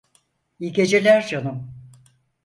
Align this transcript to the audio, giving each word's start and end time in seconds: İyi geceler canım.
İyi 0.59 0.73
geceler 0.73 1.21
canım. 1.27 1.69